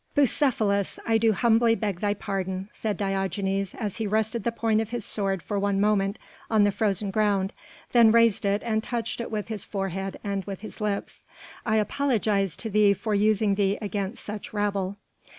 [0.15, 4.89] "Bucephalus, I do humbly beg thy pardon," said Diogenes as he rested the point of
[4.89, 6.17] his sword for one moment
[6.49, 7.53] on the frozen ground,
[7.91, 11.23] then raised it and touched it with his forehead and with his lips,
[11.67, 14.97] "I apologize to thee for using thee against such rabble."